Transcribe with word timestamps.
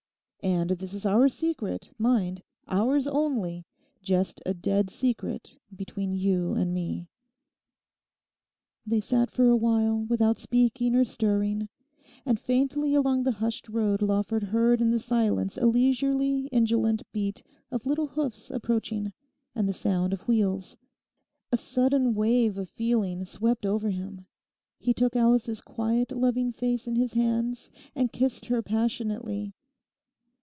And 0.43 0.71
this 0.71 0.95
is 0.95 1.05
our 1.05 1.29
secret, 1.29 1.91
mind; 1.99 2.41
ours 2.67 3.05
only; 3.05 3.63
just 4.01 4.41
a 4.43 4.55
dead 4.55 4.89
secret 4.89 5.59
between 5.75 6.15
you 6.15 6.53
and 6.53 6.73
me.' 6.73 7.07
They 8.83 9.01
sat 9.01 9.29
for 9.29 9.47
awhile 9.51 9.99
without 10.09 10.39
speaking 10.39 10.95
or 10.95 11.05
stirring. 11.05 11.69
And 12.25 12.39
faintly 12.39 12.95
along 12.95 13.21
the 13.21 13.33
hushed 13.33 13.69
road 13.69 14.01
Lawford 14.01 14.41
heard 14.41 14.81
in 14.81 14.89
the 14.89 14.97
silence 14.99 15.59
a 15.59 15.67
leisurely 15.67 16.47
indolent 16.47 17.03
beat 17.11 17.43
of 17.69 17.85
little 17.85 18.07
hoofs 18.07 18.49
approaching, 18.49 19.13
and 19.53 19.69
the 19.69 19.73
sound 19.73 20.11
of 20.11 20.27
wheels. 20.27 20.75
A 21.51 21.57
sudden 21.57 22.15
wave 22.15 22.57
of 22.57 22.67
feeling 22.69 23.25
swept 23.25 23.63
over 23.63 23.91
him. 23.91 24.25
He 24.79 24.91
took 24.91 25.15
Alice's 25.15 25.61
quiet 25.61 26.11
loving 26.11 26.51
face 26.51 26.87
in 26.87 26.95
his 26.95 27.13
hands 27.13 27.69
and 27.95 28.11
kissed 28.11 28.47
her 28.47 28.63
passionately. 28.63 29.53